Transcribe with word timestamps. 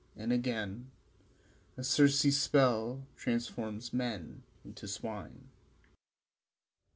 and 0.15 0.33
again 0.33 0.89
A 1.77 1.83
Circe's 1.83 2.35
spells 2.41 3.01
transform 3.17 3.79
men 3.91 4.41
into 4.65 4.87
swine. 4.87 5.49